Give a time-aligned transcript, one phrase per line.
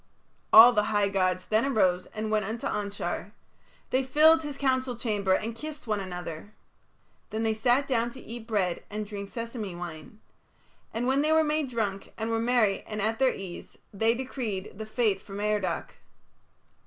[0.51, 3.33] All the high gods then arose and went unto Anshar,
[3.91, 6.55] They filled his council chamber and kissed one another.
[7.29, 10.19] Then they sat down to eat bread and drink sesame wine.
[10.91, 14.75] And when they were made drunk and were merry and at their ease, they decreed
[14.79, 15.93] the fate for Merodach.